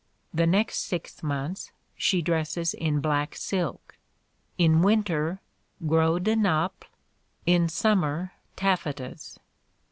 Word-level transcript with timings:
The 0.33 0.47
next 0.47 0.79
six 0.85 1.21
months, 1.21 1.71
she 1.95 2.23
dresses 2.23 2.73
in 2.73 3.01
black 3.01 3.35
silk; 3.35 3.99
in 4.57 4.81
winter, 4.81 5.41
gros 5.85 6.21
de 6.23 6.35
Naples; 6.35 6.89
in 7.45 7.69
summer, 7.69 8.31
taffetas. 8.55 9.37